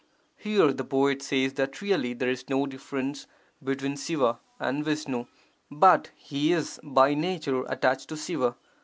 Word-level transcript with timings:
Here 0.35 0.73
the 0.73 0.83
poet 0.83 1.21
says 1.21 1.53
that 1.53 1.79
really 1.79 2.13
there 2.13 2.27
is 2.31 2.49
no 2.49 2.65
difference 2.65 3.27
between 3.63 3.97
Siva 3.97 4.39
and 4.59 4.83
Visnu, 4.83 5.27
but 5.69 6.09
he 6.15 6.53
is 6.53 6.79
by 6.81 7.13
nature 7.13 7.63
attached 7.67 8.09
to 8.09 8.17
Siva. 8.17 8.55